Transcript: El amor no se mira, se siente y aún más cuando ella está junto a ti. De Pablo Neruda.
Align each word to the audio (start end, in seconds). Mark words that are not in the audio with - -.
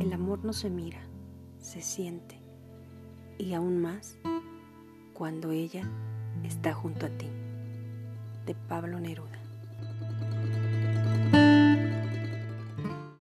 El 0.00 0.12
amor 0.12 0.44
no 0.44 0.52
se 0.52 0.70
mira, 0.70 1.00
se 1.60 1.80
siente 1.80 2.36
y 3.38 3.54
aún 3.54 3.80
más 3.80 4.18
cuando 5.12 5.52
ella 5.52 5.88
está 6.42 6.74
junto 6.74 7.06
a 7.06 7.10
ti. 7.10 7.28
De 8.44 8.56
Pablo 8.56 8.98
Neruda. 8.98 9.43